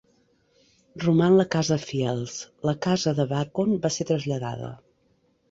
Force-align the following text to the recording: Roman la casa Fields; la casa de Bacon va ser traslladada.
Roman 1.03 1.35
la 1.39 1.45
casa 1.55 1.77
Fields; 1.83 2.39
la 2.69 2.75
casa 2.87 3.15
de 3.21 3.27
Bacon 3.35 3.77
va 3.87 3.93
ser 3.99 4.09
traslladada. 4.15 4.73